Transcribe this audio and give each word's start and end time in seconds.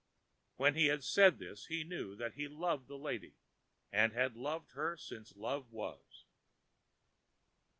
ã 0.01 0.03
When 0.57 0.73
he 0.73 0.87
had 0.87 1.03
said 1.03 1.37
this 1.37 1.67
he 1.67 1.83
knew 1.83 2.15
that 2.15 2.33
he 2.33 2.47
loved 2.47 2.87
the 2.87 2.97
lady, 2.97 3.35
and 3.91 4.13
had 4.13 4.35
loved 4.35 4.71
her 4.71 4.97
since 4.97 5.35
love 5.35 5.71
was. 5.71 6.25